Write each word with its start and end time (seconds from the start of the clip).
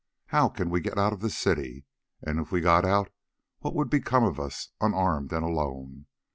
How 0.29 0.49
can 0.49 0.71
we 0.71 0.81
get 0.81 0.97
out 0.97 1.13
of 1.13 1.19
this 1.19 1.37
city? 1.37 1.85
And 2.23 2.39
if 2.39 2.51
we 2.51 2.59
got 2.59 2.85
out 2.85 3.11
what 3.59 3.75
would 3.75 3.91
become 3.91 4.23
of 4.23 4.39
us, 4.39 4.69
unarmed 4.81 5.31
and 5.31 5.45
alone? 5.45 6.07